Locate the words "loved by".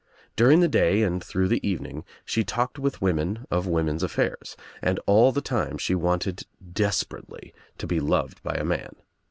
7.99-8.55